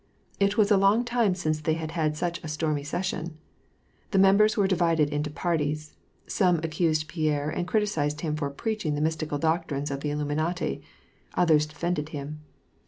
[0.39, 3.33] It was a long time since they had had such a stormy se^on.
[4.09, 9.01] The members were divided into parties: some accused Pierre an4 criticised him for preaching the
[9.01, 10.81] mystical doctrines of the Illuminati;
[11.35, 12.41] others defended him.